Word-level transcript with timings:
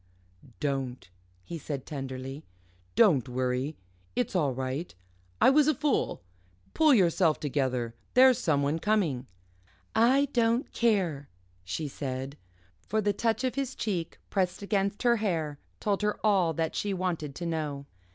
"Don't!" 0.59 1.09
he 1.43 1.59
said 1.59 1.85
tenderly, 1.85 2.43
"don't 2.95 3.29
worry. 3.29 3.75
It's 4.15 4.35
all 4.35 4.51
right 4.51 4.95
I 5.39 5.51
was 5.51 5.67
a 5.67 5.75
fool. 5.75 6.23
Pull 6.73 6.95
yourself 6.95 7.39
together 7.39 7.93
there's 8.15 8.39
someone 8.39 8.79
coming." 8.79 9.27
"I 9.93 10.29
don't 10.33 10.71
care," 10.71 11.29
she 11.63 11.87
said, 11.87 12.35
for 12.79 12.99
the 12.99 13.13
touch 13.13 13.43
of 13.43 13.53
his 13.53 13.75
cheek, 13.75 14.17
pressed 14.31 14.63
against 14.63 15.03
her 15.03 15.17
hair, 15.17 15.59
told 15.79 16.01
her 16.01 16.19
all 16.25 16.51
that 16.53 16.75
she 16.75 16.95
wanted 16.95 17.35
to 17.35 17.45
know. 17.45 17.85